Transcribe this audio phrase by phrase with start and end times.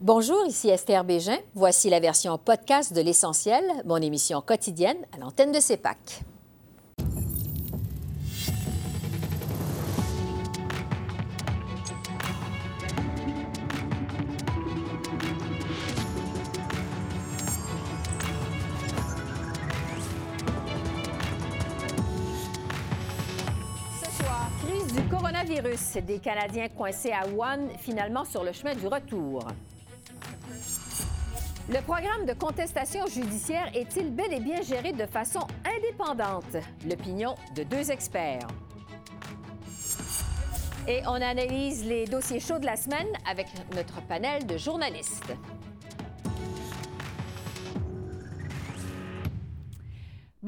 [0.00, 1.38] Bonjour, ici Esther Bégin.
[1.56, 6.20] Voici la version podcast de L'Essentiel, mon émission quotidienne à l'antenne de CEPAC.
[24.00, 28.86] Ce soir, crise du coronavirus, des Canadiens coincés à Wuhan, finalement sur le chemin du
[28.86, 29.42] retour.
[31.70, 36.56] Le programme de contestation judiciaire est-il bel et bien géré de façon indépendante?
[36.88, 38.46] L'opinion de deux experts.
[40.86, 45.34] Et on analyse les dossiers chauds de la semaine avec notre panel de journalistes.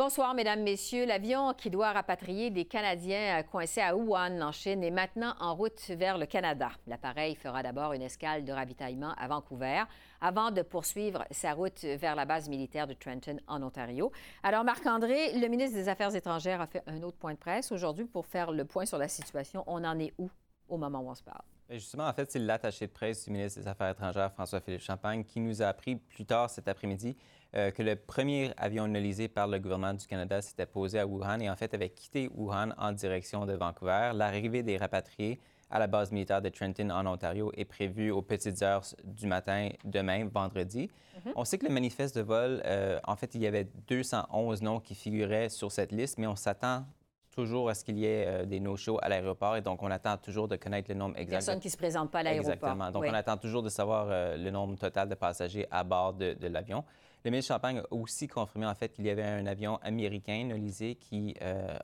[0.02, 1.04] Bonsoir, Mesdames, Messieurs.
[1.04, 5.78] L'avion qui doit rapatrier des Canadiens coincés à Wuhan, en Chine, est maintenant en route
[5.90, 6.70] vers le Canada.
[6.86, 9.82] L'appareil fera d'abord une escale de ravitaillement à Vancouver
[10.22, 14.10] avant de poursuivre sa route vers la base militaire de Trenton, en Ontario.
[14.42, 18.06] Alors, Marc-André, le ministre des Affaires étrangères a fait un autre point de presse aujourd'hui
[18.06, 19.64] pour faire le point sur la situation.
[19.66, 20.30] On en est où
[20.70, 21.42] au moment où on se parle?
[21.68, 25.40] Justement, en fait, c'est l'attaché de presse du ministre des Affaires étrangères, François-Philippe Champagne, qui
[25.40, 27.16] nous a appris plus tard cet après-midi
[27.56, 31.40] euh, que le premier avion analysé par le gouvernement du Canada s'était posé à Wuhan
[31.40, 34.12] et en fait avait quitté Wuhan en direction de Vancouver.
[34.14, 38.62] L'arrivée des rapatriés à la base militaire de Trenton en Ontario est prévue aux petites
[38.62, 40.90] heures du matin demain, vendredi.
[41.24, 41.32] Mhm.
[41.36, 44.80] On sait que le manifeste de vol, euh, en fait, il y avait 211 noms
[44.80, 46.84] qui figuraient sur cette liste, mais on s'attend
[47.30, 50.16] toujours à ce qu'il y ait euh, des no-shows à l'aéroport et donc on attend
[50.16, 51.36] toujours de connaître le nombre exact.
[51.36, 52.52] Personne qui ne se présente pas à l'aéroport.
[52.52, 52.90] Exactement.
[52.90, 56.84] Donc on attend toujours de savoir le nombre total de passagers à bord de l'avion.
[57.24, 60.94] Le ministre Champagne a aussi confirmé en fait qu'il y avait un avion américain, Nolisé,
[60.94, 61.76] qui euh,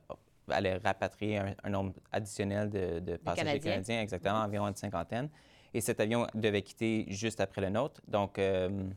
[0.49, 4.01] allait rapatrier un, nombre additionnel de, passagers canadiens.
[4.01, 5.29] exactement, environ une cinquantaine.
[5.75, 8.01] Et cet avion devait quitter juste après le nôtre.
[8.09, 8.89] Donc, euh,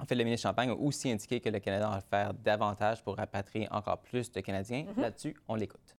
[0.00, 3.16] en fait, le ministre Champagne a aussi indiqué que le Canada va faire davantage pour
[3.16, 4.84] rapatrier encore plus de Canadiens.
[4.84, 5.00] Mm-hmm.
[5.00, 5.96] Là-dessus, on l'écoute.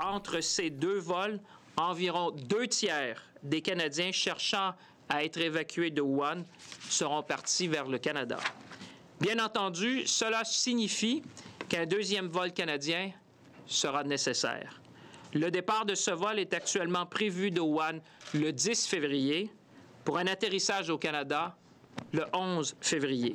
[0.00, 1.40] Entre ces deux vols,
[1.76, 4.74] environ deux tiers des Canadiens cherchant
[5.08, 6.44] à être évacués de Wuhan
[6.88, 8.38] seront partis vers le Canada.
[9.24, 11.22] Bien entendu, cela signifie
[11.70, 13.10] qu'un deuxième vol canadien
[13.64, 14.82] sera nécessaire.
[15.32, 18.00] Le départ de ce vol est actuellement prévu de Wuhan
[18.34, 19.50] le 10 février
[20.04, 21.56] pour un atterrissage au Canada
[22.12, 23.34] le 11 février.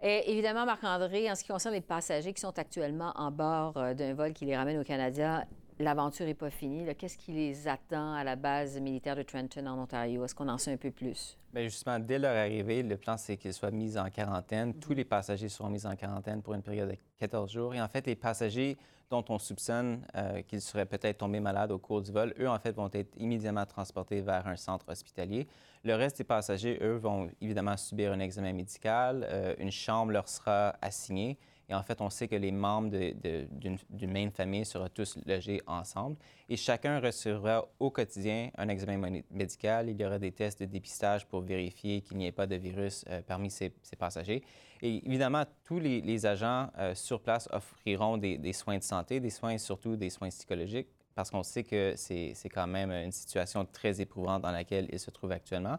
[0.00, 4.14] Évidemment, Marc-André, en ce qui concerne les passagers qui sont actuellement en bord euh, d'un
[4.14, 5.46] vol qui les ramène au Canada,
[5.80, 6.86] l'aventure n'est pas finie.
[6.94, 10.24] Qu'est-ce qui les attend à la base militaire de Trenton en Ontario?
[10.24, 11.36] Est-ce qu'on en sait un peu plus?
[11.52, 14.74] Bien, justement, dès leur arrivée, le plan, c'est qu'ils soient mis en quarantaine.
[14.74, 17.74] Tous les passagers seront mis en quarantaine pour une période de 14 jours.
[17.74, 18.76] Et en fait, les passagers
[19.10, 22.58] dont on soupçonne euh, qu'ils seraient peut-être tombés malades au cours du vol, eux, en
[22.58, 25.48] fait, vont être immédiatement transportés vers un centre hospitalier.
[25.82, 29.26] Le reste des passagers, eux, vont évidemment subir un examen médical.
[29.28, 31.38] Euh, une chambre leur sera assignée.
[31.70, 36.16] Et en fait, on sait que les membres d'une même famille seront tous logés ensemble.
[36.48, 39.88] Et chacun recevra au quotidien un examen médical.
[39.88, 43.04] Il y aura des tests de dépistage pour vérifier qu'il n'y ait pas de virus
[43.08, 44.42] euh, parmi ces, passagers.
[44.82, 49.56] Et évidemment, tous les, agents euh, sur place offriront des, soins de santé, des soins
[49.56, 54.42] surtout des soins psychologiques, parce qu'on sait que c'est quand même une situation très éprouvante
[54.42, 55.78] dans laquelle ils se trouvent actuellement.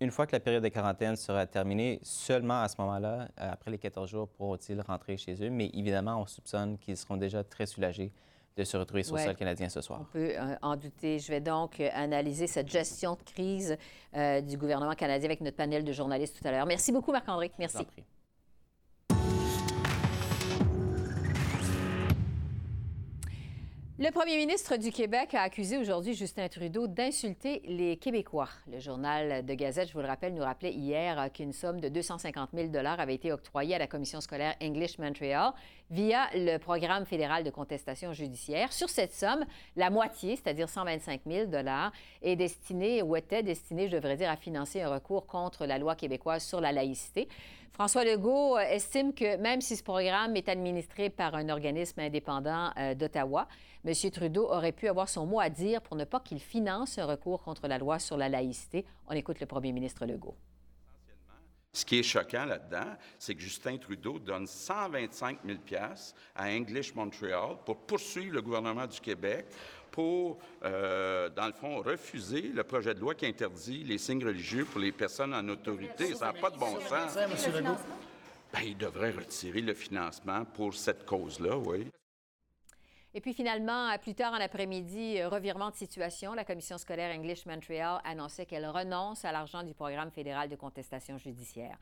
[0.00, 3.70] Une fois que la période de quarantaine sera terminée, seulement à ce moment-là, euh, après
[3.70, 5.50] les 14 jours, pourront-ils rentrer chez eux?
[5.50, 8.12] Mais évidemment, on soupçonne qu'ils seront déjà très soulagés
[8.56, 10.00] de se retrouver sur le sol canadien ce soir.
[10.00, 11.18] On peut euh, en douter.
[11.18, 13.76] Je vais donc euh, analyser cette gestion de crise
[14.48, 16.66] du gouvernement canadien avec notre panel de journalistes tout à l'heure.
[16.66, 17.52] Merci beaucoup, Marc-André.
[17.58, 17.86] Merci.
[24.00, 28.48] Le premier ministre du Québec a accusé aujourd'hui Justin Trudeau d'insulter les Québécois.
[28.70, 32.50] Le journal de Gazette, je vous le rappelle, nous rappelait hier qu'une somme de 250
[32.54, 35.50] 000 avait été octroyée à la commission scolaire English Montreal
[35.90, 38.72] via le programme fédéral de contestation judiciaire.
[38.72, 39.44] Sur cette somme,
[39.74, 41.50] la moitié, c'est-à-dire 125 000
[42.22, 45.96] est destinée ou était destinée, je devrais dire, à financer un recours contre la loi
[45.96, 47.26] québécoise sur la laïcité.
[47.72, 52.70] François Legault euh, estime que même si ce programme est administré par un organisme indépendant
[52.78, 53.46] euh, d'Ottawa,
[53.84, 53.92] M.
[54.10, 57.42] Trudeau aurait pu avoir son mot à dire pour ne pas qu'il finance un recours
[57.42, 58.84] contre la loi sur la laïcité.
[59.08, 60.34] On écoute le premier ministre Legault.
[61.72, 65.58] Ce qui est choquant là-dedans, c'est que Justin Trudeau donne 125 000
[66.34, 69.46] à English Montreal pour poursuivre le gouvernement du Québec
[69.90, 74.64] pour, euh, dans le fond, refuser le projet de loi qui interdit les signes religieux
[74.64, 76.14] pour les personnes en autorité.
[76.14, 77.16] Ça n'a pas de bon sens.
[78.52, 81.86] Ben, il devrait retirer le financement pour cette cause-là, oui.
[83.14, 88.00] Et puis finalement, plus tard en après-midi, revirement de situation, la commission scolaire English Montreal
[88.04, 91.78] annonçait qu'elle renonce à l'argent du programme fédéral de contestation judiciaire.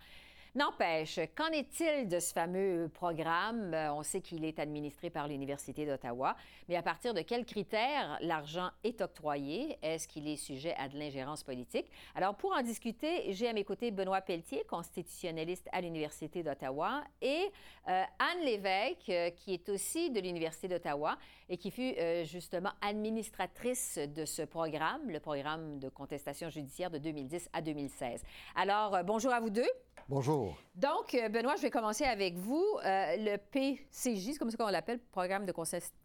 [0.56, 3.74] N'empêche, qu'en est-il de ce fameux programme?
[3.74, 6.34] Euh, on sait qu'il est administré par l'Université d'Ottawa,
[6.66, 9.76] mais à partir de quels critères l'argent est octroyé?
[9.82, 11.90] Est-ce qu'il est sujet à de l'ingérence politique?
[12.14, 17.50] Alors, pour en discuter, j'ai à mes côtés Benoît Pelletier, constitutionnaliste à l'Université d'Ottawa, et
[17.88, 21.18] euh, Anne Lévesque, euh, qui est aussi de l'Université d'Ottawa
[21.50, 21.94] et qui fut
[22.24, 28.24] justement administratrice de ce programme, le programme de contestation judiciaire de 2010 à 2016.
[28.56, 29.68] Alors, bonjour à vous deux.
[30.08, 30.56] Bonjour.
[30.76, 32.64] Donc, euh, Benoît, je vais commencer avec vous.
[32.84, 35.52] Euh, le PCJ, c'est comme ça qu'on l'appelle, Programme de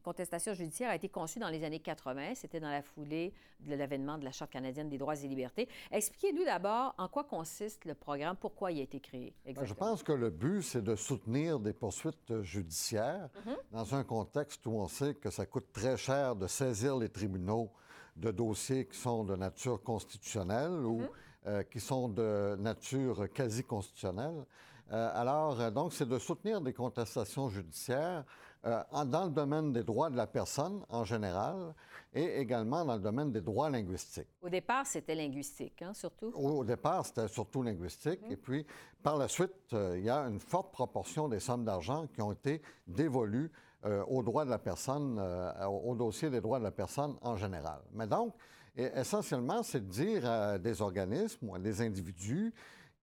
[0.01, 2.33] contestation judiciaire, a été conçu dans les années 80.
[2.33, 5.69] C'était dans la foulée de l'avènement de la Charte canadienne des droits et libertés.
[5.91, 9.35] Expliquez-nous d'abord en quoi consiste le programme, pourquoi il a été créé.
[9.45, 9.67] Exactement.
[9.67, 13.55] Je pense que le but, c'est de soutenir des poursuites judiciaires mhm.
[13.71, 17.69] dans un contexte où on sait que ça coûte très cher de saisir les tribunaux
[18.15, 21.01] de dossiers qui sont de nature constitutionnelle ou...
[21.01, 21.09] Mhm.
[21.47, 24.45] Euh, qui sont de nature quasi constitutionnelle.
[24.91, 28.23] Euh, alors, euh, donc, c'est de soutenir des contestations judiciaires
[28.63, 31.73] dans le domaine des droits de la personne en général
[32.13, 34.27] et également dans le domaine des droits linguistiques.
[34.39, 36.31] Au départ, c'était linguistique, hein, surtout?
[36.35, 38.21] Au, départ, c'était surtout linguistique.
[38.21, 38.31] Mmh.
[38.31, 38.67] Et puis,
[39.01, 42.61] par la suite, il y a une forte proportion des sommes d'argent qui ont été
[42.85, 43.51] dévolues
[43.83, 45.19] aux droits de la personne,
[45.67, 47.81] au dossier des droits de la personne en général.
[47.93, 48.35] Mais donc,
[48.75, 52.53] et essentiellement, c'est de dire à des organismes ou à des individus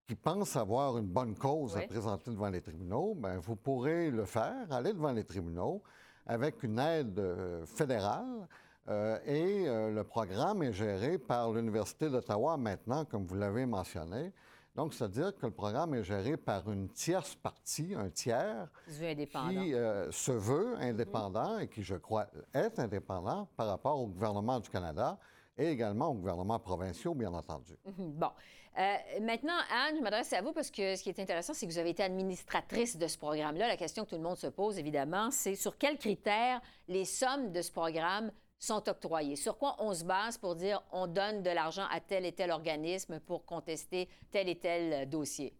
[0.07, 4.25] qui pensent avoir une bonne cause à présenter devant les tribunaux, bien, vous pourrez le
[4.25, 5.83] faire, aller devant les tribunaux
[6.25, 8.47] avec une aide euh, fédérale.
[8.87, 14.33] Euh, et euh, le programme est géré par l'Université d'Ottawa maintenant, comme vous l'avez mentionné.
[14.75, 19.73] Donc, c'est-à-dire que le programme est géré par une tierce partie, un tiers, qui
[20.11, 25.19] se veut indépendant et qui, je crois, est indépendant par rapport au gouvernement du Canada
[25.59, 27.73] et également aux gouvernements provinciaux, bien entendu.
[27.97, 28.29] Bon.
[28.77, 31.71] Euh, maintenant, Anne, je m'adresse à vous parce que ce qui est intéressant, c'est que
[31.71, 33.67] vous avez été administratrice de ce programme-là.
[33.67, 37.51] La question que tout le monde se pose, évidemment, c'est sur quels critères les sommes
[37.51, 39.35] de ce programme sont octroyées?
[39.35, 42.51] Sur quoi on se base pour dire on donne de l'argent à tel et tel
[42.51, 45.53] organisme pour contester tel et tel dossier?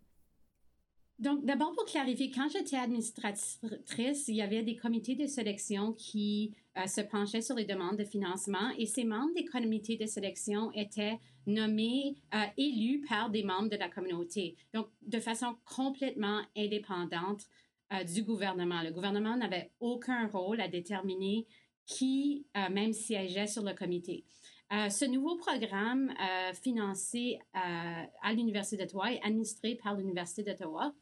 [1.17, 6.55] Donc, d'abord, pour clarifier, quand j'étais administratrice, il y avait des comités de sélection qui
[6.79, 10.71] euh, se penchaient sur les demandes de financement et ces membres des comités de sélection
[10.73, 14.55] étaient nommés, euh, élus par des membres de la communauté.
[14.73, 17.41] Donc, de façon complètement indépendante
[17.93, 18.81] euh, du gouvernement.
[18.81, 21.47] Le gouvernement n'avait aucun rôle à déterminer
[21.85, 24.23] qui même siégeait sur le comité.
[24.69, 26.13] ce nouveau programme
[26.53, 30.93] financé à l'Université d'Ottawa et administré par l'Université d'Ottawa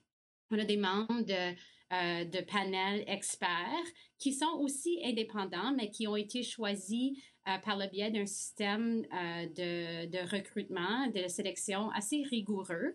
[0.51, 1.55] on a des membres de,
[1.93, 3.87] euh, de panels experts
[4.17, 7.17] qui sont aussi indépendants, mais qui ont été choisis
[7.47, 12.93] euh, par le biais d'un système euh, de, de, recrutement, de sélection assez rigoureux.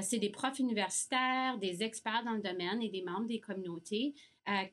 [0.00, 4.14] c'est des profs universitaires, des experts dans le domaine et des membres des communautés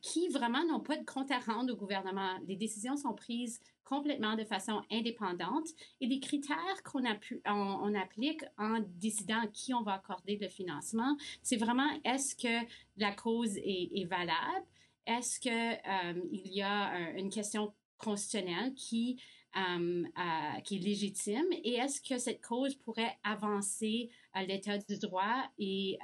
[0.01, 2.39] qui vraiment n'ont pas de compte à rendre au gouvernement.
[2.47, 5.67] Les décisions sont prises complètement de façon indépendante
[5.99, 7.03] et les critères qu'on
[7.47, 12.67] on, applique en décidant à qui on va accorder le financement, c'est vraiment est-ce que
[12.97, 14.65] la cause est, valable,
[15.07, 19.19] est-ce qu'il euh, il y a une question constitutionnelle qui,
[19.57, 21.47] euh, euh, qui est légitime?
[21.63, 24.11] Et est-ce que cette cause pourrait avancer
[24.47, 25.97] l'état du droit et,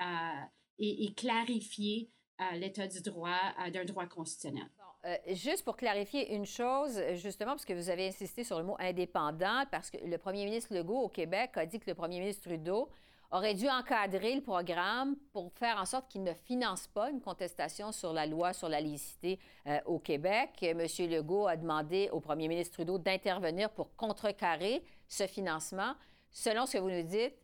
[0.79, 2.09] et clarifier
[2.55, 4.71] l'état du droit d'un droit constitutionnel?
[5.05, 8.75] Euh, juste pour clarifier une chose, justement, parce que vous avez insisté sur le mot
[8.79, 12.49] indépendant, parce que le premier ministre Legault au Québec a dit que le premier ministre
[12.49, 12.89] Trudeau
[13.29, 17.91] aurait dû encadrer le programme pour faire en sorte qu'il ne finance pas une contestation
[17.91, 20.51] sur la loi sur la licité euh, au Québec.
[20.61, 20.79] M.
[20.79, 25.93] Legault a demandé au premier ministre Trudeau d'intervenir pour contrecarrer ce financement.
[26.31, 27.35] Selon ce que vous nous dites,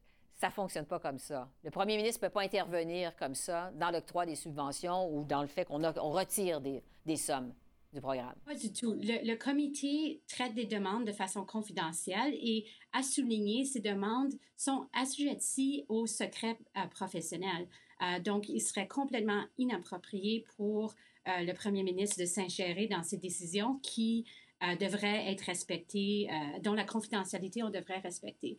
[0.41, 1.47] ça ne fonctionne pas comme ça.
[1.63, 5.43] Le premier ministre ne peut pas intervenir comme ça dans l'octroi des subventions ou dans
[5.43, 5.79] le fait qu'on
[6.09, 7.53] retire des, sommes
[7.93, 8.33] du programme?
[8.43, 8.95] Pas du tout.
[8.99, 15.85] Le, comité traite des demandes de façon confidentielle et à souligner, ces demandes sont assujetties
[15.89, 17.67] au secret euh, professionnel.
[18.01, 20.95] Euh, donc, il serait complètement inapproprié pour
[21.27, 24.25] euh, le premier ministre de s'ingérer dans ces décisions qui
[24.79, 26.27] devraient être respectées,
[26.61, 28.57] dont la confidentialité, on devrait respecter.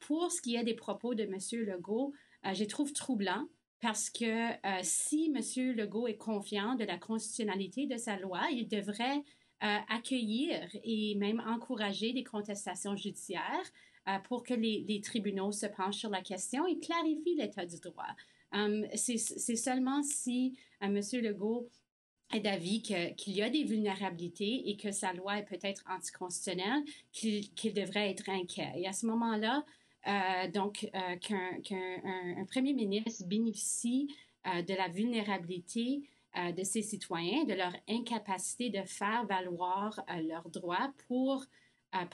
[0.00, 1.38] pour ce qui est des propos de M.
[1.66, 2.12] Legault,
[2.44, 3.46] je les trouve troublants
[3.84, 5.76] parce que euh, si M.
[5.76, 9.22] Legault est confiant de la constitutionnalité de sa loi, il devrait
[9.62, 13.42] euh, accueillir et même encourager des contestations judiciaires
[14.08, 18.16] euh, pour que les, tribunaux se penchent sur la question et clarifient l'état du droit.
[18.94, 19.18] c'est
[19.56, 20.98] seulement si M.
[21.20, 21.68] Legault
[22.32, 28.10] d'avis qu'il y a des vulnérabilités et que sa loi est peut-être anticonstitutionnelle, qu'il devrait
[28.10, 28.72] être inquiet.
[28.76, 29.64] Et à ce moment-là,
[30.06, 34.14] euh, donc, euh, qu'un premier ministre bénéficie
[34.46, 36.02] euh, de la vulnérabilité
[36.36, 41.44] de ses citoyens, de leur incapacité de faire valoir leurs droits pour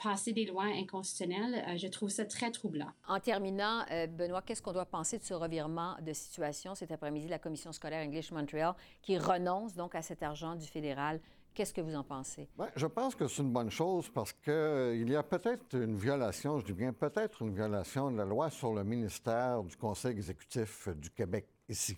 [0.01, 2.91] passer des lois inconstitutionnelles, je trouve ça très troublant.
[3.07, 7.39] En terminant, Benoît, qu'est-ce qu'on doit penser de ce revirement de situation cet après-midi, la
[7.39, 11.19] Commission scolaire English Montreal, qui renonce donc à cet argent du fédéral?
[11.53, 12.47] Qu'est-ce que vous en pensez?
[12.57, 15.97] Bien, je pense que c'est une bonne chose parce qu'il euh, y a peut-être une
[15.97, 20.11] violation, je dis bien peut-être une violation de la loi sur le ministère du Conseil
[20.11, 21.97] exécutif du Québec ici,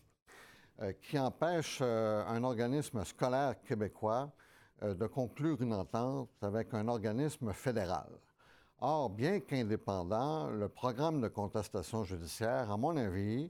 [0.81, 4.31] euh, qui empêche euh, un organisme scolaire québécois
[4.83, 8.09] de conclure une entente avec un organisme fédéral.
[8.79, 13.49] Or, bien qu'indépendant, le programme de contestation judiciaire, à mon avis,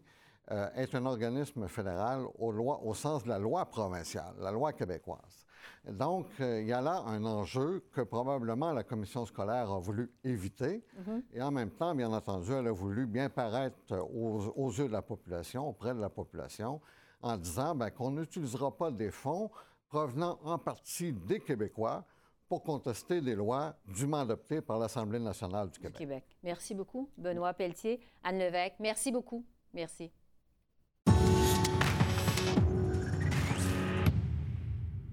[0.76, 5.44] est un organisme fédéral au, au sens de la loi provinciale, la loi québécoise.
[5.86, 10.10] Donc, euh, il y a là un enjeu que probablement la commission scolaire a voulu
[10.24, 10.82] éviter.
[11.06, 11.24] Mhm.
[11.34, 15.02] Et en même temps, bien entendu, elle a voulu bien paraître aux, yeux de la
[15.02, 16.80] population, auprès de la population,
[17.22, 19.50] en disant ben, qu'on n'utilisera pas des fonds
[19.94, 22.04] provenant en partie des Québécois
[22.50, 25.94] pour contester des lois dûment adoptées par l'Assemblée nationale du Québec.
[25.94, 26.24] du Québec.
[26.42, 28.00] Merci beaucoup, Benoît Pelletier.
[28.24, 29.46] Anne Levesque, merci beaucoup.
[29.72, 30.12] Merci.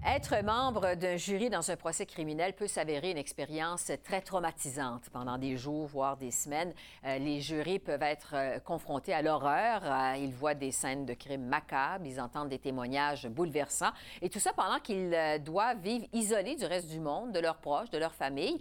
[0.03, 5.37] Être membre d'un jury dans un procès criminel peut s'avérer une expérience très traumatisante pendant
[5.37, 6.73] des jours, voire des semaines.
[7.05, 9.81] Euh, les jurés peuvent être euh, confrontés à l'horreur.
[9.83, 13.91] Euh, ils voient des scènes de crimes macabres, ils entendent des témoignages bouleversants.
[14.23, 15.15] Et tout ça pendant qu'ils
[15.45, 18.59] doivent vivre isolés du reste du monde, de leurs proches, de leur famille.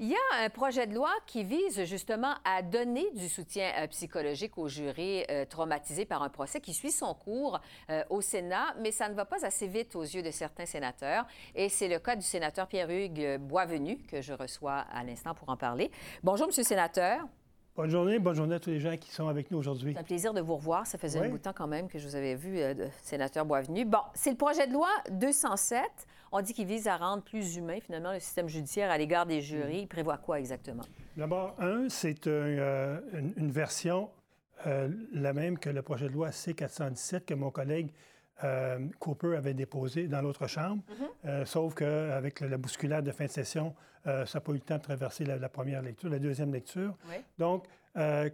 [0.00, 3.86] Il y a un projet de loi qui vise justement à donner du soutien euh,
[3.88, 8.74] psychologique aux jurés euh, traumatisés par un procès qui suit son cours euh, au Sénat,
[8.80, 11.26] mais ça ne va pas assez vite aux yeux de certains sénateurs.
[11.54, 15.56] Et c'est le cas du sénateur Pierre-Hugues Boisvenu que je reçois à l'instant pour en
[15.56, 15.90] parler.
[16.22, 17.26] Bonjour, Monsieur le sénateur.
[17.74, 19.94] Bonne journée, bonne journée à tous les gens qui sont avec nous aujourd'hui.
[19.94, 20.86] C'est un plaisir de vous revoir.
[20.86, 22.60] Ça faisait un bout de temps quand même que je vous avais vu,
[23.00, 23.86] sénateur Boisvenu.
[23.86, 25.82] Bon, c'est le projet de loi 207.
[26.32, 29.40] On dit qu'il vise à rendre plus humain, finalement, le système judiciaire à l'égard des
[29.40, 29.80] jurys.
[29.80, 30.82] Il prévoit quoi exactement?
[31.16, 33.00] D'abord, un, c'est euh,
[33.36, 34.10] une, version
[34.66, 37.90] euh, la même que le projet de loi C-417 que mon collègue
[38.44, 40.82] euh, Cooper avait déposé dans l'autre chambre,
[41.24, 41.44] mm-hmm.
[41.44, 43.74] sauf qu'avec la bousculade de fin de session,
[44.04, 46.96] ça n'a pas eu le temps de traverser la, première lecture, la deuxième lecture.
[47.38, 47.66] Donc,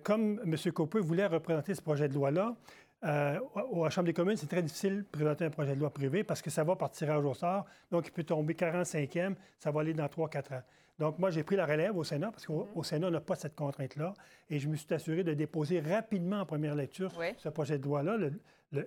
[0.03, 0.73] comme M.
[0.73, 2.55] Cooper voulait représenter ce projet de loi-là,
[3.05, 5.91] euh, à la Chambre des communes, c'est très difficile de présenter un projet de loi
[5.91, 7.65] privé parce que ça va par tirage au sort.
[7.91, 10.63] Donc, il peut tomber 45e, ça va aller dans 3-4 ans.
[10.99, 12.83] Donc, moi, j'ai pris la relève au Sénat parce qu'au mm-hmm.
[12.83, 14.15] Sénat, on n'a pas cette contrainte-là.
[14.51, 18.17] Et je me suis assuré de déposer rapidement en première lecture ce projet de loi-là,
[18.17, 18.33] le,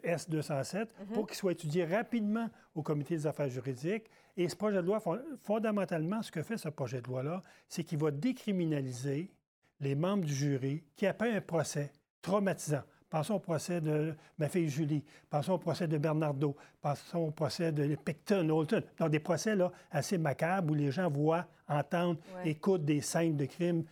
[0.03, 0.87] S-207, mm-hmm.
[1.13, 4.09] pour qu'il soit étudié rapidement au Comité des affaires juridiques.
[4.37, 5.01] Et ce projet de loi,
[5.41, 9.31] fondamentalement, ce que fait ce projet de loi-là, c'est qu'il va décriminaliser
[9.79, 14.69] les membres du jury qui, après un procès traumatisant, Pensons au procès de ma fille
[14.69, 15.03] Julie.
[15.29, 16.55] Pensons au procès de Bernardo.
[16.81, 18.81] Pensons au procès de Picton, Holton.
[18.97, 23.43] Donc, des procès là, assez macabres où les gens voient, entendent, écoutent des scènes de
[23.43, 23.83] crimes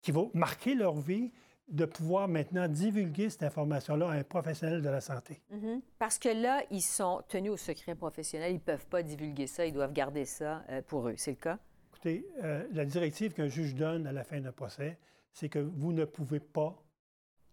[0.00, 1.30] qui vont marquer leur vie
[1.72, 5.40] de pouvoir maintenant divulguer cette information-là à un professionnel de la santé.
[5.52, 5.80] Mm-hmm.
[5.98, 8.50] Parce que là, ils sont tenus au secret professionnel.
[8.50, 9.64] Ils ne peuvent pas divulguer ça.
[9.64, 11.14] Ils doivent garder ça euh, pour eux.
[11.16, 11.58] C'est le cas?
[11.88, 14.98] Écoutez, euh, la directive qu'un juge donne à la fin d'un procès,
[15.32, 16.76] c'est que vous ne pouvez pas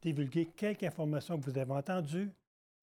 [0.01, 2.31] divulguer quelque information que vous avez entendue,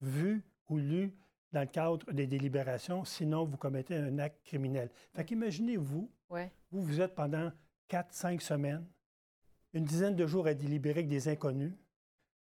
[0.01, 1.13] vue ou lue
[1.51, 4.89] dans le cadre des délibérations, sinon vous commettez un acte criminel.
[5.13, 7.51] Fait qu'imaginez-vous, vous, vous êtes pendant
[7.87, 8.85] quatre, cinq semaines,
[9.73, 11.73] une dizaine de jours à délibérer avec des inconnus,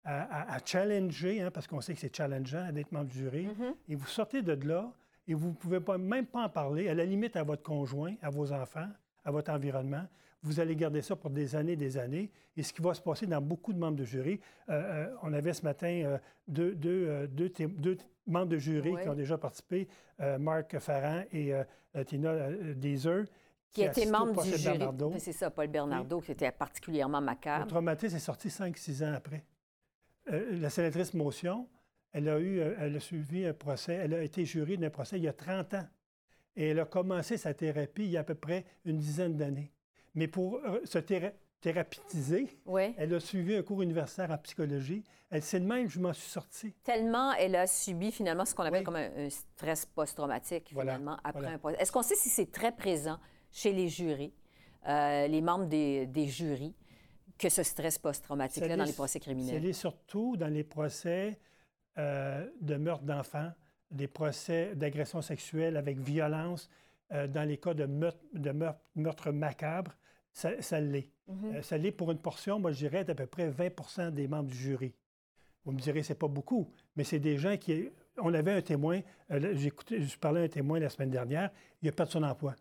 [0.04, 3.74] à, challenger, hein, parce qu'on sait que c'est challengeant d'être membre du jury, mm-hmm.
[3.90, 4.92] et vous sortez de là
[5.28, 8.16] et vous ne pouvez pas, même pas en parler, à la limite à votre conjoint,
[8.22, 8.88] à vos enfants,
[9.24, 10.08] à votre environnement
[10.42, 12.32] vous allez garder ça pour des années et des années.
[12.56, 15.34] Et ce qui va se passer dans beaucoup de membres de jury, euh, euh, on
[15.34, 19.88] avait ce matin euh, deux, deux, membres de jury qui ont déjà participé,
[20.40, 21.54] Marc Farran et
[22.06, 23.26] Tina Deezer.
[23.72, 24.80] Qui, étaient membres du jury.
[25.20, 27.66] C'est ça, Paul Bernardo, qui était particulièrement macabre.
[27.66, 29.46] Le traumatisme est sorti 5-6 ans après.
[30.28, 31.68] la sénatrice Motion,
[32.12, 35.24] elle a, eu, elle a suivi un procès, elle a été jurée d'un procès il
[35.24, 35.88] y a 30 ans.
[36.56, 39.72] Et elle a commencé sa thérapie il y a à peu près une dizaine d'années.
[40.16, 42.48] Mais pour euh, se thérapitiser,
[42.98, 45.04] elle a suivi un cours universitaire en psychologie.
[45.30, 46.74] Elle sait de même, je m'en suis sortie.
[46.84, 51.60] Tellement elle a subi finalement ce qu'on appelle comme un, stress post-traumatique, finalement, après un
[51.60, 51.78] procès.
[51.80, 53.20] Est-ce qu'on sait si c'est très présent
[53.52, 54.34] chez les jurys,
[54.88, 56.76] euh, les membres des, jurys,
[57.38, 59.62] que ce stress post-traumatique-là dans les procès criminels?
[59.62, 61.40] C'est surtout dans les procès
[61.98, 63.52] euh, de meurtre d'enfants,
[63.92, 66.70] des procès d'agression sexuelle avec violence
[67.12, 68.52] euh, dans les cas de meurtre, de
[68.96, 69.92] meurtre, macabre,
[70.32, 71.12] ça, ça l'est.
[71.28, 71.62] Mhm.
[71.64, 74.58] Ça l'est pour une portion, moi je dirais, d'à peu près 20% des membres du
[74.58, 74.94] jury.
[75.66, 77.90] Vous me direz, c'est pas beaucoup, mais c'est des gens qui.
[78.18, 79.02] On avait un témoin,
[79.32, 81.52] euh, je parlais à un témoin la semaine dernière,
[81.82, 82.56] il a perdu son emploi.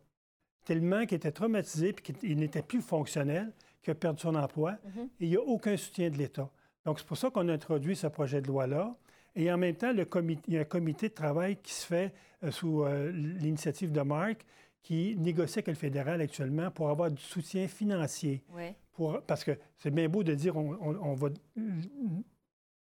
[0.68, 5.08] Tellement qu'il était traumatisé et qu'il n'était plus fonctionnel, qu'il a perdu son emploi Mhm.
[5.18, 6.50] et il n'y a aucun soutien de l'État.
[6.84, 8.94] Donc, c'est pour ça qu'on a introduit ce projet de loi-là.
[9.34, 11.87] Et en même temps, le comité, il y a un comité de travail qui se
[11.87, 12.12] fait
[12.44, 14.44] euh, sous euh, l'initiative de Marc
[14.82, 18.42] qui négocie avec le fédéral actuellement pour avoir du soutien financier.
[18.54, 18.64] Oui.
[18.92, 21.28] Pour, parce que c'est bien beau de dire on, on- on va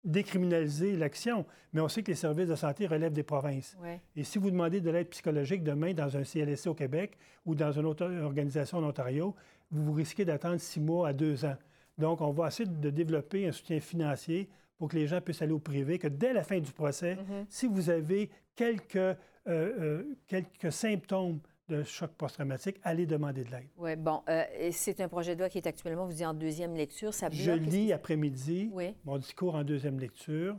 [0.05, 3.77] décriminaliser l'action, mais on sait que les services de santé relèvent des provinces.
[4.17, 7.73] Et si vous demandez de l'aide psychologique demain dans un CLSC au Québec ou dans
[7.73, 9.35] une autre organisation en Ontario,
[9.71, 11.57] vous risquez d'attendre six mois à deux ans.
[11.99, 15.53] Donc, on va essayer de développer un soutien financier pour que les gens puissent aller
[15.53, 17.47] au privé, que dès la fin du procès, Mhm.
[17.49, 19.15] si vous avez quelques, euh,
[19.47, 23.69] euh, quelques symptômes de choc post-traumatique, allez demander de l'aide.
[23.77, 26.75] Oui, bon, euh, c'est un projet de loi qui est actuellement, vous dites, en deuxième
[26.75, 27.15] lecture.
[27.15, 27.41] Ça bloque.
[27.41, 28.95] Je lis après-midi Oui.
[29.05, 30.57] mon discours en deuxième lecture.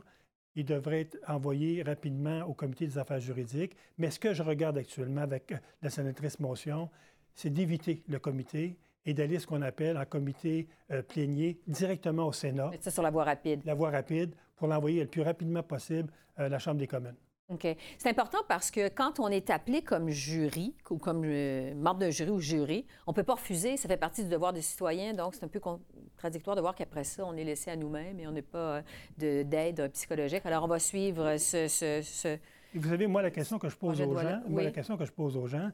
[0.56, 3.76] Il devrait être envoyé rapidement au comité des affaires juridiques.
[3.98, 6.88] Mais ce que je regarde actuellement avec euh, la sénatrice Motion,
[7.34, 12.32] c'est d'éviter le comité et d'aller ce qu'on appelle un comité euh, plénier directement au
[12.32, 13.60] Sénat, ça sur la voie rapide.
[13.64, 17.14] la voie rapide, pour l'envoyer le plus rapidement possible à la Chambre des communes.
[17.48, 17.66] OK.
[17.98, 22.10] C'est important parce que quand on est appelé comme jury ou comme euh, membre d'un
[22.10, 23.76] jury ou jury, on ne peut pas refuser.
[23.76, 25.14] Ça fait partie du devoir des citoyens.
[25.14, 28.26] Donc, c'est un peu contradictoire de voir qu'après ça, on est laissé à nous-mêmes et
[28.26, 28.82] on n'a pas euh,
[29.18, 30.44] de- d'aide psychologique.
[30.44, 31.68] Alors, on va suivre ce.
[31.68, 32.28] ce- ce-
[32.74, 35.04] Et vous savez, moi, la question que je pose aux gens, moi, la question que
[35.04, 35.70] je pose aux gens,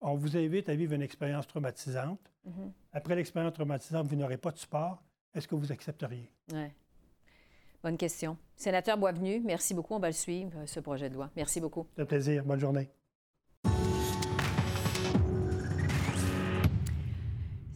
[0.00, 2.20] on vous invite à vivre une expérience traumatisante.
[2.44, 2.72] Mhm.
[2.92, 5.02] Après l'expérience traumatisante, vous n'aurez pas de support.
[5.34, 6.30] Est-ce que vous accepteriez?
[6.52, 6.72] Ouais.
[7.84, 8.38] Bonne question.
[8.56, 9.92] Sénateur Boisvenu, merci beaucoup.
[9.92, 11.30] On va le suivre, ce projet de loi.
[11.36, 11.86] Merci beaucoup.
[11.98, 12.42] Un plaisir.
[12.42, 12.88] Bonne journée.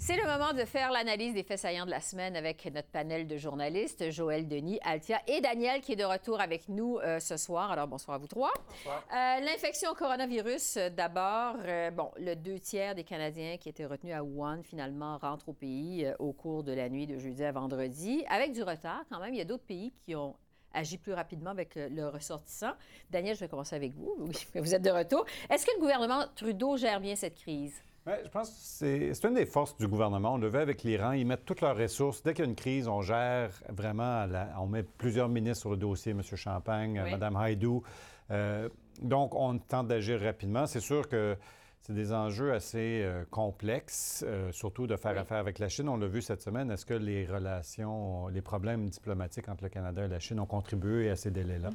[0.09, 3.27] C'est le moment de faire l'analyse des faits saillants de la semaine avec notre panel
[3.27, 7.37] de journalistes, Joël Denis, Altia et Daniel, qui est de retour avec nous euh, ce
[7.37, 7.71] soir.
[7.71, 8.55] Alors, bonsoir à vous trois.
[8.87, 11.57] Euh, L'infection au coronavirus, euh, d'abord.
[11.63, 15.53] Euh, bon, le deux tiers des Canadiens qui étaient retenus à Wuhan, finalement, rentrent au
[15.53, 19.35] pays au cours de la nuit de jeudi à vendredi, avec du retard quand même.
[19.35, 20.37] Il y a d'autres pays qui ont
[20.73, 22.73] agi plus rapidement avec le ressortissant.
[23.11, 24.15] Daniel, je vais commencer avec vous.
[24.21, 25.27] Oui, vous êtes de retour.
[25.51, 27.83] Est-ce que le gouvernement Trudeau gère bien cette crise?
[28.09, 30.35] Ouais, je pense que c'est c'est une des forces du gouvernement.
[30.35, 31.13] On le veut avec l'Iran.
[31.13, 32.23] Ils mettent toutes leurs ressources.
[32.23, 34.25] Dès qu'il y a une crise, on gère vraiment.
[34.27, 36.23] la- on met plusieurs ministres sur le dossier, M.
[36.23, 37.11] Champagne, Oui.
[37.11, 37.83] Mme Haïdou.
[38.31, 38.69] Euh,
[39.03, 40.67] donc, on tente d'agir rapidement.
[40.67, 41.37] C'est sûr que
[41.83, 45.19] c'est des enjeux assez euh, complexes, euh, surtout de faire Oui.
[45.19, 45.89] affaire avec la Chine.
[45.89, 46.71] On l'a vu cette semaine.
[46.71, 51.11] Est-ce que les relations, les problèmes diplomatiques entre le Canada et la Chine ont contribué
[51.11, 51.71] à ces délais-là?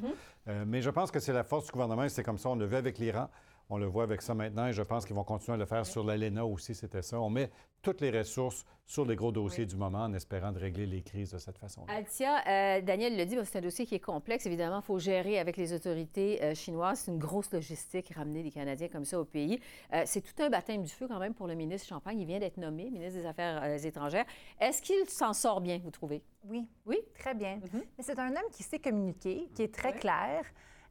[0.48, 2.48] Euh, mais je pense que c'est la force du gouvernement et c'est comme ça.
[2.50, 3.28] On le vu avec l'Iran.
[3.70, 5.86] On le voit avec ça maintenant et je pense qu'ils vont continuer à le faire
[5.86, 7.18] sur l'ALENA aussi, c'était ça.
[7.20, 7.50] On met
[7.80, 9.66] toutes les ressources sur les gros dossiers Oui.
[9.70, 11.92] du moment en espérant de régler les crises de cette façon-là.
[11.94, 14.46] Altia, euh, Daniel le dit, c'est un dossier qui est complexe.
[14.46, 17.00] Évidemment, il faut gérer avec les autorités euh, chinoises.
[17.00, 19.60] C'est une grosse logistique, ramener des Canadiens comme ça au pays.
[19.92, 22.20] Euh, c'est tout un baptême du feu quand même pour le ministre Champagne.
[22.20, 24.24] Il vient d'être nommé ministre des Affaires euh, étrangères.
[24.60, 26.22] Est-ce qu'il s'en sort bien, vous trouvez?
[26.46, 26.66] Oui.
[26.86, 26.98] Oui?
[27.18, 27.56] Très bien.
[27.56, 27.82] Mhm.
[27.98, 30.44] Mais c'est un homme qui sait communiquer, qui est très clair,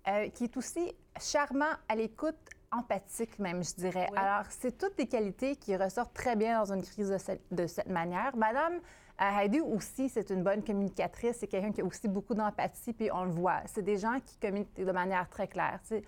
[0.07, 2.35] euh, qui est aussi charmant à l'écoute,
[2.73, 4.07] empathique même, je dirais.
[4.15, 7.67] Alors, c'est toutes des qualités qui ressortent très bien dans une crise de cette, de
[7.67, 8.35] cette manière.
[8.35, 8.79] Madame
[9.21, 13.09] euh, Heidi aussi, c'est une bonne communicatrice, c'est quelqu'un qui a aussi beaucoup d'empathie, puis
[13.11, 13.61] on le voit.
[13.65, 15.79] C'est des gens qui communiquent de manière très claire.
[15.83, 16.03] Tu sais,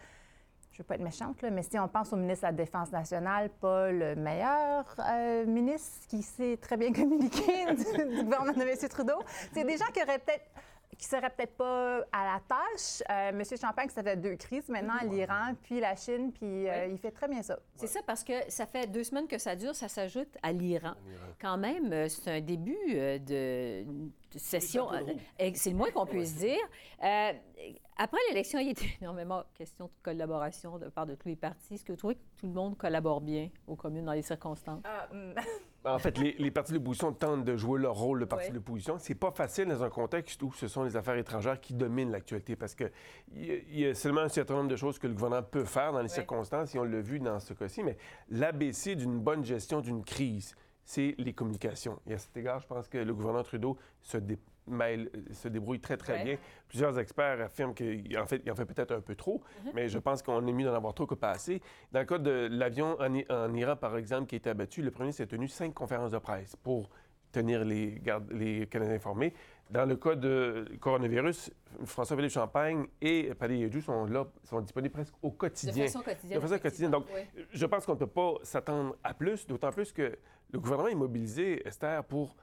[0.71, 2.63] je ne veux pas être méchante, là, mais si on pense au ministre de la
[2.63, 8.51] Défense nationale, pas le meilleur euh, ministre qui sait très bien communiquer du, du gouvernement
[8.51, 8.89] de M.
[8.89, 9.19] Trudeau,
[9.53, 10.43] c'est des gens qui auraient peut-être
[10.97, 13.03] qui seraient peut-être pas à la tâche.
[13.09, 13.43] Euh, M.
[13.59, 16.93] Champagne, ça fait deux crises maintenant, l'Iran, puis la Chine, puis euh, Oui.
[16.93, 17.59] il fait très bien ça.
[17.75, 20.93] C'est ça, parce que ça fait deux semaines que ça dure, ça s'ajoute à l'Iran.
[21.41, 23.83] Quand même, euh, c'est un début euh, de,
[24.31, 24.91] de session.
[24.93, 25.01] euh,
[25.41, 26.59] euh, C'est le moins qu'on puisse dire.
[27.03, 27.33] Euh,
[27.97, 31.27] après l'élection, il y a eu énormément de questions de collaboration de part de tous
[31.29, 31.75] les partis.
[31.75, 34.81] Est-ce que vous trouvez que tout le monde collabore bien aux communes dans les circonstances?
[35.85, 38.49] En fait, les, les partis de l'opposition tentent de jouer leur rôle de parti Ouais.
[38.49, 38.97] de l'opposition.
[38.97, 42.55] C'est pas facile dans un contexte où ce sont les affaires étrangères qui dominent l'actualité
[42.55, 42.91] parce qu'il
[43.35, 46.01] y, y a seulement un certain nombre de choses que le gouvernement peut faire dans
[46.01, 47.97] les circonstances, et on l'a vu dans ce cas-ci, mais
[48.29, 50.55] l'ABC d'une bonne gestion d'une crise,
[50.85, 51.99] c'est les communications.
[52.07, 55.79] Et à cet égard, je pense que le gouvernement Trudeau se, dé- mêle- se débrouille
[55.79, 56.23] très, très Ouais.
[56.23, 56.37] bien.
[56.69, 59.41] Plusieurs experts affirment qu'en fait, il en fait peut-être un peu trop,
[59.73, 61.61] mais je pense qu'on est mieux d'en avoir trop que pas assez.
[61.91, 64.91] Dans le cas de l'avion en, en Iran, par exemple, qui a été abattu, le
[64.91, 66.89] premier ministre a tenu cinq conférences de presse pour
[67.31, 69.33] tenir les, gardes- les Canadiens informés.
[69.71, 71.51] Dans le cas de coronavirus,
[71.85, 75.85] François-Philippe Champagne et Paddy Yedjou sont là, sont disponibles presque au quotidien.
[75.85, 76.39] De façon quotidienne.
[76.39, 76.91] De façon quotidienne.
[76.91, 77.21] Donc, Oui.
[77.51, 80.17] je pense qu'on ne peut pas s'attendre à plus, d'autant plus que
[80.51, 82.35] le gouvernement est mobilisé, Esther, pour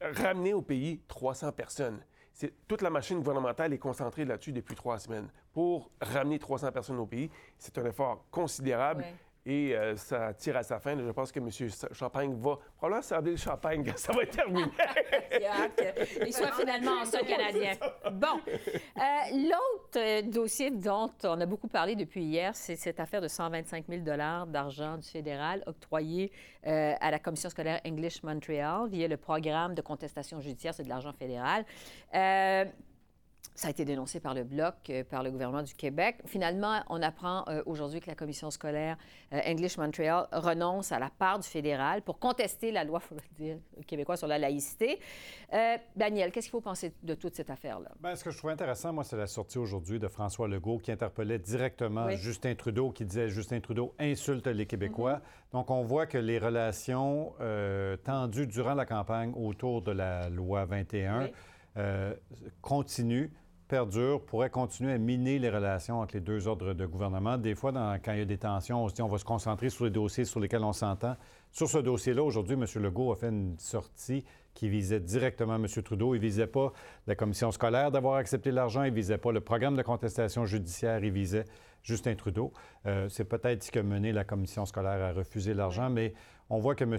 [0.00, 2.00] ramener au pays 300 personnes.
[2.32, 5.28] C'est- Toute la machine gouvernementale est concentrée là-dessus depuis trois semaines.
[5.52, 9.04] Pour ramener 300 personnes au pays, c'est un effort considérable.
[9.46, 10.98] Et euh, ça tire à sa fin.
[10.98, 11.48] Je pense que M.
[11.92, 14.68] Champagne va probablement servir le champagne quand ça va être terminé.
[16.22, 17.72] Qu'il soit finalement en sol canadien.
[18.12, 18.40] Bon.
[18.46, 19.00] Euh,
[19.32, 23.84] L'autre euh, dossier dont on a beaucoup parlé depuis hier, c'est cette affaire de 125
[23.88, 24.02] 000
[24.46, 26.32] d'argent du fédéral octroyé
[26.66, 30.88] euh, à la commission scolaire English Montreal via le programme de contestation judiciaire, c'est de
[30.88, 31.64] l'argent fédéral.
[33.60, 36.16] Ça a été dénoncé par le Bloc, euh, par le gouvernement du Québec.
[36.24, 38.96] Finalement, on apprend euh, aujourd'hui que la commission scolaire
[39.34, 43.02] euh, English Montreal renonce à la part du fédéral pour contester la loi,
[43.38, 44.98] dire, québécoise sur la laïcité.
[45.94, 47.90] Daniel, qu'est-ce qu'il faut penser de toute cette affaire-là?
[48.00, 50.90] Bien, ce que je trouve intéressant, moi, c'est la sortie aujourd'hui de François Legault qui
[50.90, 52.16] interpellait directement Oui.
[52.16, 55.16] Justin Trudeau, qui disait Justin Trudeau insulte les Québécois.
[55.16, 55.52] Mm-hmm.
[55.52, 57.34] Donc, on voit que les relations
[58.04, 61.32] tendues durant la campagne autour de la loi 21 Oui.
[61.76, 62.14] Euh,
[62.60, 63.30] continuent
[63.68, 67.38] perdurent, pourraient continuer à miner les relations entre les deux ordres de gouvernement.
[67.38, 69.24] Des fois, dans- quand il y a des tensions, on se dit on va se
[69.24, 71.14] concentrer sur les dossiers sur lesquels on s'entend.
[71.52, 72.64] Sur ce dossier-là, aujourd'hui, M.
[72.82, 75.66] Legault a fait une sortie qui visait directement M.
[75.84, 76.16] Trudeau.
[76.16, 76.72] Il ne visait pas
[77.06, 81.04] la commission scolaire d'avoir accepté l'argent, il ne visait pas le programme de contestation judiciaire,
[81.04, 81.44] il visait
[81.84, 82.52] Justin Trudeau.
[82.86, 86.12] Euh, C'est peut-être ce qui a mené la commission scolaire à refuser l'argent, mais
[86.48, 86.98] on voit que M.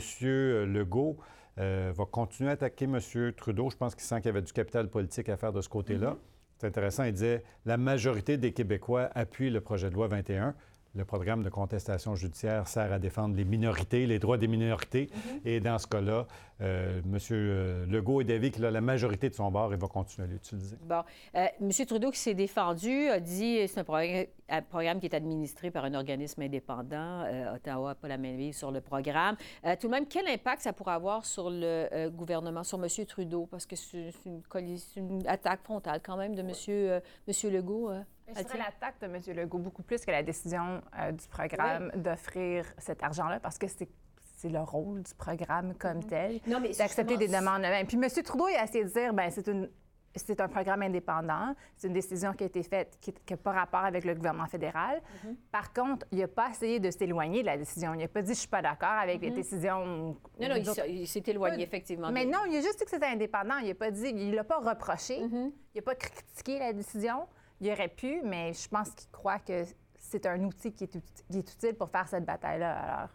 [0.74, 1.18] Legault
[1.60, 3.00] euh, va continuer à attaquer M.
[3.36, 3.70] Trudeau.
[3.70, 6.18] Je pense qu'il sent qu'il y avait du capital politique à faire de ce côté-là.
[6.58, 10.54] C'est intéressant, il disait la majorité des Québécois appuient le projet de loi 21.
[10.94, 15.10] Le programme de contestation judiciaire sert à défendre les minorités, les droits des minorités.
[15.46, 16.28] Et dans ce cas-là,
[16.60, 17.18] euh, M.
[17.32, 20.32] euh, Legault est d'avis qu'il a la majorité de son bord et va continuer à
[20.32, 20.76] l'utiliser.
[20.84, 21.02] Bon.
[21.36, 21.72] Euh, M.
[21.88, 25.72] Trudeau, qui s'est défendu, a dit que c'est un, progr- un programme qui est administré
[25.72, 27.24] par un organisme indépendant.
[27.24, 29.38] Euh, Ottawa n'a pas la main vive sur le programme.
[29.66, 33.06] Euh, tout de même, quel impact ça pourrait avoir sur le gouvernement, sur M.
[33.06, 33.48] Trudeau?
[33.50, 34.12] Parce que c'est
[34.98, 37.02] une, attaque frontale quand même de M.
[37.28, 37.92] Monsieur Legault.
[38.36, 39.22] Je dirais l'attaque de M.
[39.36, 43.90] Legault beaucoup plus que la décision euh, du programme d'offrir cet argent-là, parce que c'est
[44.38, 47.62] c'est le rôle du programme comme tel, Non, mais d'accepter des demandes.
[47.62, 47.86] même.
[47.86, 48.10] Puis M.
[48.24, 49.70] Trudeau, il a essayé de dire, ben c'est une
[50.16, 53.86] c'est un programme indépendant, c'est une décision qui a été faite qui n'a pas rapport
[53.86, 55.02] avec le gouvernement fédéral.
[55.24, 55.36] Mhm.
[55.52, 57.94] Par contre, il n'a pas essayé de s'éloigner de la décision.
[57.94, 59.86] Il n'a pas dit, je suis pas d'accord avec les décisions.
[59.86, 60.16] Mhm.
[60.40, 60.56] Non, non,
[60.88, 62.12] il, s'est éloigné, effectivement.
[62.12, 63.58] mais non, il a juste dit que c'était indépendant.
[63.60, 65.22] Il n'a pas dit, il l'a pas reproché.
[65.22, 65.52] Mm-hmm.
[65.74, 67.28] Il n'a pas critiqué la décision.
[67.62, 69.64] Il aurait pu, mais je pense qu'il croit que
[70.00, 72.72] c'est un outil qui est, ut- qui est utile pour faire cette bataille-là.
[72.80, 73.10] Alors,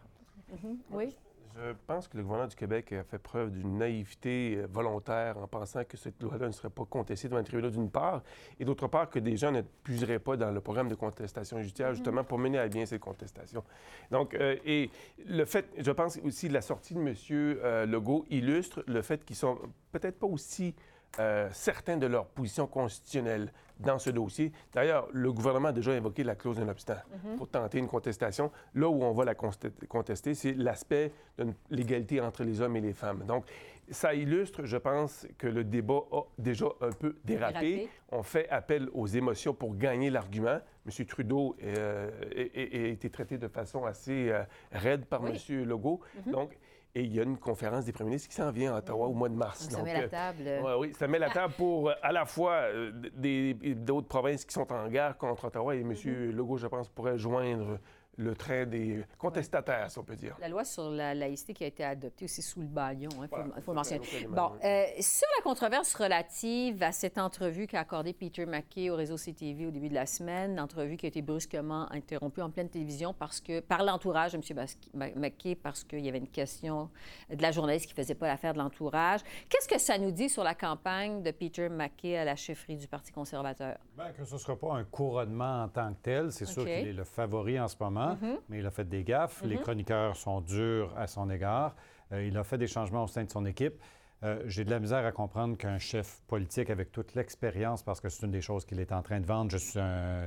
[0.91, 1.15] Oui.
[1.59, 5.47] Je pense que le gouvernement du Québec a fait preuve d'une naïveté euh, volontaire en
[5.47, 8.21] pensant que cette loi-là ne serait pas contestée devant le tribunal d'une part,
[8.59, 11.95] et d'autre part que des gens ne puiseraient pas dans le programme de contestation judiciaire
[11.95, 13.63] justement pour mener à bien cette contestation.
[14.11, 14.91] Donc, euh, et
[15.25, 17.15] le fait, je pense aussi la sortie de M.
[17.31, 19.57] euh, Legault illustre le fait qu'ils sont
[19.91, 20.75] peut-être pas aussi
[21.19, 24.51] euh, certains de leur position constitutionnelle dans ce dossier.
[24.73, 26.95] D'ailleurs, le gouvernement a déjà invoqué la clause d'un obstant
[27.37, 28.51] pour tenter une contestation.
[28.75, 32.93] Là où on va la contester, c'est l'aspect de l'égalité entre les hommes et les
[32.93, 33.23] femmes.
[33.27, 33.45] Donc,
[33.89, 37.53] ça illustre, je pense, que le débat a déjà un peu dérapé.
[37.59, 37.89] Dérapé.
[38.11, 40.59] On fait appel aux émotions pour gagner l'argument.
[40.85, 41.05] M.
[41.05, 45.31] Trudeau euh, a- été traité de façon assez euh, raide par Oui.
[45.49, 45.63] M.
[45.65, 46.01] Legault.
[46.25, 46.57] Donc,
[46.95, 49.13] et il y a une conférence des premiers ministres qui s'en vient à Ottawa au
[49.13, 49.67] mois de mars.
[49.69, 50.43] Ça Donc, met la euh, table.
[50.63, 54.45] Ouais, oui, ça met la table pour euh, à la fois euh, des- d'autres provinces
[54.45, 55.93] qui sont en guerre contre Ottawa et M.
[56.31, 57.77] Legault, je pense, pourrait joindre
[58.17, 60.35] le train des contestataires, si on peut dire.
[60.41, 63.35] La loi sur la laïcité qui a été adoptée aussi sous le baillon, il faut,
[63.35, 63.61] Voilà.
[63.61, 64.01] faut le mentionner.
[64.29, 69.17] Bon, euh, sur la controverse relative à cette entrevue qu'a accordée Peter McKay au réseau
[69.17, 73.13] CTV au début de la semaine, entrevue qui a été brusquement interrompue en pleine télévision
[73.13, 74.43] parce que, par l'entourage de M.
[74.55, 76.89] Bas- Ma- McKay parce qu'il y avait une question
[77.29, 79.21] de la journaliste qui ne faisait pas l'affaire de l'entourage.
[79.49, 82.87] Qu'est-ce que ça nous dit sur la campagne de Peter McKay à la chefferie du
[82.87, 83.77] Parti conservateur?
[83.95, 86.31] Bien, que ce ne sera pas un couronnement en tant que tel.
[86.31, 88.06] C'est sûr qu'il est le favori en ce moment,
[88.49, 89.41] mais il a fait des gaffes.
[89.43, 91.75] Les chroniqueurs sont durs à son égard.
[92.11, 93.75] Euh, il a fait des changements au sein de son équipe.
[94.23, 98.09] Euh, J'ai de la misère à comprendre qu'un chef politique avec toute l'expérience, parce que
[98.09, 99.55] c'est une des choses qu'il est en train de vendre,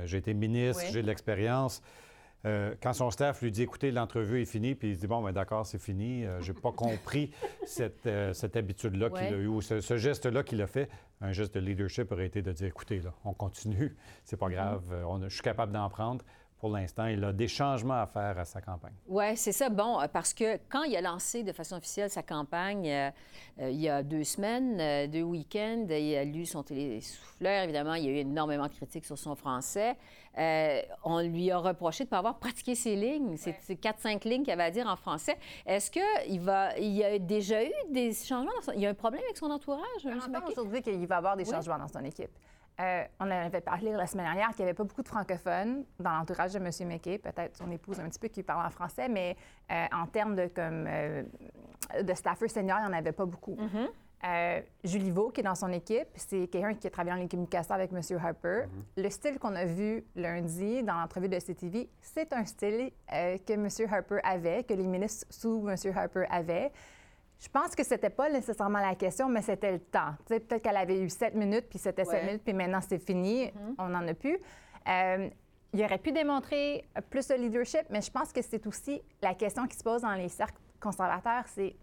[0.05, 0.91] j'ai été ministre, Oui.
[0.93, 1.81] j'ai de l'expérience.
[2.45, 5.21] Euh, quand son staff lui dit écoutez, l'entrevue est finie, puis il se dit bon,
[5.21, 6.25] ben d'accord, c'est fini.
[6.25, 7.31] Euh, j'ai pas compris
[7.65, 9.25] cette, euh, cette habitude-là Ouais.
[9.27, 10.89] qu'il a eu ou ce, ce geste-là qu'il a fait.
[11.19, 14.81] Un geste de leadership aurait été de dire écoutez, là, on continue, c'est pas grave,
[15.07, 16.25] on a- je suis capable d'en prendre.
[16.61, 17.07] Pour l'instant.
[17.07, 18.93] Il a des changements à faire à sa campagne.
[19.07, 19.69] Oui, c'est ça.
[19.69, 23.09] Bon, euh, parce que quand il a lancé de façon officielle sa campagne euh,
[23.59, 27.63] euh, il y a deux semaines, deux week-ends, il a lu son télésouffleur.
[27.63, 29.97] Évidemment, il y a eu énormément de critiques sur son français.
[31.03, 33.35] on lui a reproché de ne pas avoir pratiqué ses lignes.
[33.37, 35.37] C'est quatre, cinq lignes qu'il avait à dire en français.
[35.65, 36.77] Est-ce qu'il va...
[36.77, 38.51] Il y a déjà eu des changements?
[38.55, 38.71] Dans son...
[38.73, 40.05] Il y a un problème avec son entourage?
[40.05, 42.31] On entend aujourd'hui qu'il va avoir des changements dans son équipe.
[42.79, 46.11] Euh, on avait parlé la semaine dernière qu'il n'y avait pas beaucoup de francophones dans
[46.11, 46.69] l'entourage de M.
[46.87, 49.35] McKay, peut-être son épouse un petit peu qui parle en français, mais
[49.71, 51.23] euh, en termes de, comme, euh,
[52.01, 53.55] de staffers seniors, il n'y en avait pas beaucoup.
[53.55, 54.63] Mm-hmm.
[54.83, 57.91] Julie Vaux, qui est dans son équipe, c'est quelqu'un qui a travaillé en communication avec
[57.91, 57.99] M.
[58.23, 58.65] Harper.
[58.65, 59.03] Mm-hmm.
[59.03, 63.67] Le style qu'on a vu lundi dans l'entrevue de CTV, c'est un style que M.
[63.91, 65.75] Harper avait, que les ministres sous M.
[65.95, 66.71] Harper avaient.
[67.41, 70.13] Je pense que c'était pas nécessairement la question, mais c'était le temps.
[70.25, 73.75] Peut-être qu'elle avait eu sept minutes, puis c'était sept minutes, puis maintenant c'est fini, mm-hmm.
[73.79, 74.37] on n'en a plus.
[74.87, 75.27] Euh,
[75.73, 79.65] il aurait pu démontrer plus de leadership, mais je pense que c'est aussi la question
[79.65, 81.75] qui se pose dans les cercles conservateurs, c'est,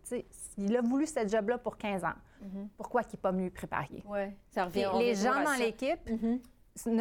[0.59, 2.09] il a voulu ce job-là pour 15 ans.
[2.42, 2.68] Mm-hmm.
[2.77, 4.05] Pourquoi il n'est pas mieux préparé?
[4.07, 4.90] Oui, ça revient.
[4.99, 6.38] Les gens dans l'équipe, mm-hmm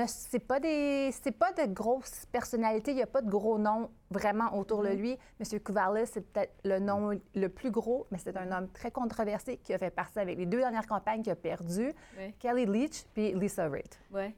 [0.07, 3.89] c'est pas des c'est pas de grosses personnalités, il n'y a pas de gros noms
[4.09, 4.97] vraiment autour de mm-hmm.
[4.97, 5.17] lui.
[5.39, 9.57] Monsieur Kuvalis, c'est peut-être le nom le plus gros, mais c'est un homme très controversé
[9.57, 11.93] qui a fait partie avec les deux dernières campagnes qui a perdu,
[12.39, 13.93] Kelly Leach puis Lisa Reid.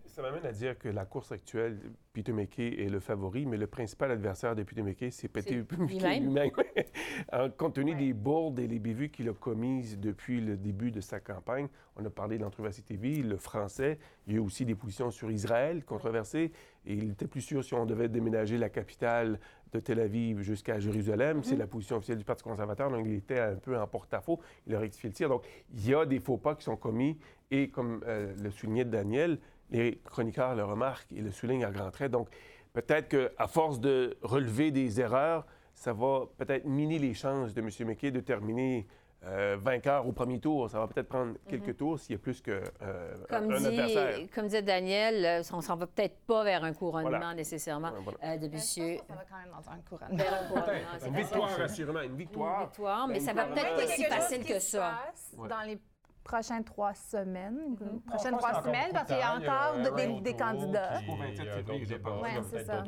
[0.08, 1.80] Ça m'amène à dire que la course actuelle,
[2.14, 6.20] Peter McKay est le favori, mais le principal adversaire de Peter McKay, c'est Peter McKay
[6.20, 6.52] lui-même?
[7.58, 11.20] compte tenu des bourdes et les bévues qu'il a commises depuis le début de sa
[11.20, 14.76] campagne, on a parlé de l'entrevue TV, le français, il y a eu aussi des
[14.76, 16.52] positions sur Israël controversées,
[16.90, 19.40] et il était plus sûr si on devait déménager la capitale
[19.72, 21.44] de Tel Aviv jusqu'à Jérusalem.
[21.44, 21.60] C'est mm-hmm.
[21.60, 24.40] la position officielle du Parti conservateur, donc il était un peu en porte-à-faux.
[24.66, 25.30] Il a rectifié le tir.
[25.30, 27.18] Donc, il y a des faux pas qui sont commis,
[27.52, 29.38] et comme euh, le soulignait Daniel,
[29.70, 32.12] les chroniqueurs le remarquent et le soulignent à grands traits.
[32.12, 32.30] Donc,
[32.74, 37.70] peut-être qu'à force de relever des erreurs, ça va peut-être miner les chances de M.
[37.88, 38.88] McKay de terminer
[39.26, 40.70] euh, vainqueur au premier tour.
[40.70, 41.74] Ça va peut-être prendre quelques mhm.
[41.74, 44.18] tours s'il y a plus que euh, comme un adversaire.
[44.34, 48.98] Comme disait Daniel, euh, on s'en va peut-être pas vers un couronnement nécessairement de monsieur.
[49.08, 50.18] Ça va quand même dans un couronnement.
[50.18, 51.06] Vers un couronnement.
[51.06, 52.02] Une victoire, assurément.
[52.02, 52.62] Une victoire.
[52.62, 55.00] Une victoire, mais ça va peut-être pas si facile que ça.
[55.38, 55.80] Dans les
[56.24, 57.78] prochaines trois semaines.
[57.80, 61.02] Mm Prochaines trois semaines, parce qu'il y a encore des, candidats.
[61.08, 62.22] Au 27 février, je pense.
[62.22, 62.82] Oui, c'est ça.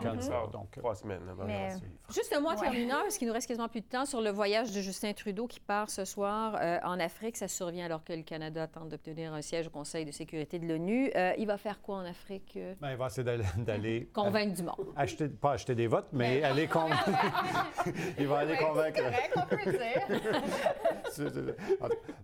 [0.52, 1.22] Donc, trois semaines.
[1.46, 1.70] Mais...
[2.14, 4.72] Juste un mois terminant, parce qu'il nous reste quasiment plus de temps, sur le voyage
[4.72, 7.38] de Justin Trudeau qui part ce soir euh, en Afrique.
[7.38, 10.68] Ça survient alors que le Canada tente d'obtenir un siège au Conseil de sécurité de
[10.68, 11.12] l'ONU.
[11.16, 12.58] Euh, il va faire quoi en Afrique?
[12.80, 13.24] Bien, il va essayer
[13.58, 14.10] d'aller...
[14.14, 14.94] convaincre du monde.
[14.96, 17.10] Acheter, pas acheter des votes, mais aller convaincre...
[18.20, 19.02] il va aller convaincre...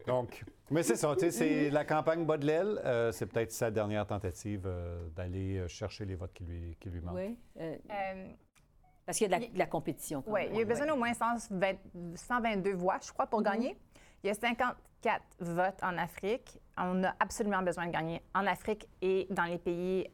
[0.06, 0.44] Donc...
[0.70, 2.82] Mais c'est ça, c'est la campagne bas de l'aile.
[2.84, 6.90] Euh, c'est peut-être sa dernière tentative euh, d'aller euh, chercher les votes qui lui, qui
[6.90, 7.16] lui manquent.
[7.16, 7.38] Oui.
[9.06, 10.24] parce qu'il y a de la, compétition.
[10.28, 13.44] Oui, il y a besoin au moins 122 voix, je crois, pour mm-hmm.
[13.46, 13.78] gagner.
[14.24, 16.60] Il y a 54 votes en Afrique.
[16.78, 20.10] On a absolument besoin de gagner en Afrique et dans les pays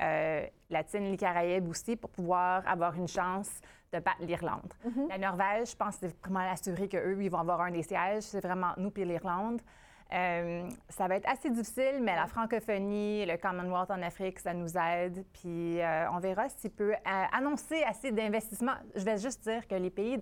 [0.69, 3.49] latines, les Caraïbes aussi, pour pouvoir avoir une chance
[3.91, 4.73] de battre l'Irlande.
[4.85, 5.09] Mm-hmm.
[5.09, 8.23] La Norvège, je pense, c'est vraiment assuré qu'eux, ils vont avoir un des sièges.
[8.23, 9.61] C'est vraiment nous puis l'Irlande.
[10.13, 14.77] Euh, ça va être assez difficile, mais la francophonie, le Commonwealth en Afrique, ça nous
[14.77, 15.25] aide.
[15.33, 18.75] Puis euh, on verra s'il peut euh, annoncer assez d'investissements.
[18.95, 20.19] Je vais juste dire que les pays,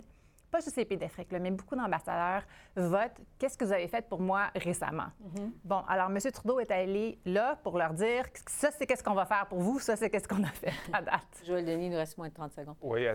[0.49, 2.43] pas juste les pays d'Afrique, mais beaucoup d'ambassadeurs
[2.75, 3.19] votent.
[3.37, 5.07] Qu'est-ce que vous avez fait pour moi récemment?
[5.23, 5.51] Mm-hmm.
[5.65, 6.17] Bon, alors M.
[6.31, 9.79] Trudeau est allé là pour leur dire ça, c'est qu'est-ce qu'on va faire pour vous,
[9.79, 11.43] ça, c'est qu'est-ce qu'on a fait à date.
[11.45, 12.75] Joël Denis, il nous reste moins de 30 secondes.
[12.81, 13.07] Oui,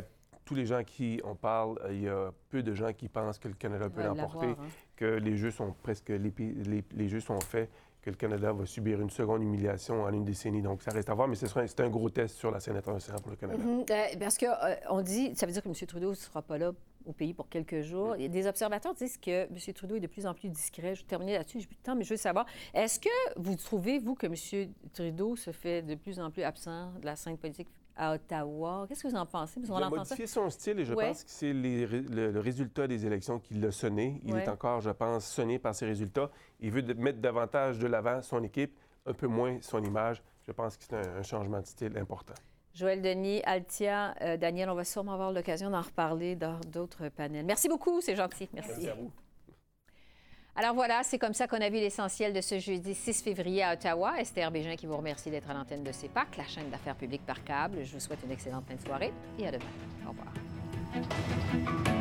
[0.47, 3.49] tous les gens qui en parlent, il y a peu de gens qui pensent que
[3.49, 4.57] le Canada peut l'emporter, hein.
[4.95, 6.33] que les jeux sont presque les,
[6.95, 7.69] les, jeux sont faits,
[8.01, 10.63] que le Canada va subir une seconde humiliation en une décennie.
[10.63, 13.33] Donc ça reste à voir, mais c'est un gros test sur la scène internationale pour
[13.33, 13.61] le Canada.
[13.61, 13.93] Mm-hmm.
[13.93, 15.75] Euh, parce qu'on euh, on dit, ça veut dire que M.
[15.75, 16.71] Trudeau ne sera pas là
[17.05, 18.15] au pays pour quelques jours.
[18.17, 18.29] Mm.
[18.29, 19.75] Des observateurs disent que M.
[19.75, 20.95] Trudeau est de plus en plus discret.
[20.95, 23.57] Je vais terminer là-dessus, j'ai plus de temps, mais je veux savoir, est-ce que vous
[23.57, 24.71] trouvez, vous, que M.
[24.93, 28.87] Trudeau se fait de plus en plus absent de la scène politique à Ottawa.
[28.89, 29.61] Qu'est-ce que vous en pensez?
[29.61, 33.39] Vous il a modifié son style et je pense que c'est le, résultat des élections
[33.39, 34.21] qui l'a sonné.
[34.25, 36.31] Il est encore, je pense, sonné par ses résultats.
[36.61, 40.23] Il veut mettre davantage de l'avant son équipe, un peu moins son image.
[40.43, 42.35] Je pense que c'est un, changement de style important.
[42.75, 47.47] Joël Denis, Altia, euh, Daniel, on va sûrement avoir l'occasion d'en reparler dans d'autres panels.
[47.47, 48.49] Merci beaucoup, c'est gentil.
[48.53, 48.71] Merci.
[48.71, 49.11] Merci à vous.
[50.59, 53.75] Alors voilà, c'est comme ça qu'on a vu l'essentiel de ce jeudi 6 février à
[53.75, 54.19] Ottawa.
[54.19, 57.45] Esther Bégin qui vous remercie d'être à l'antenne de CEPAC, la chaîne d'affaires publiques par
[57.45, 57.85] câble.
[57.85, 59.65] Je vous souhaite une excellente fin de soirée et à demain.
[60.07, 61.96] Au revoir.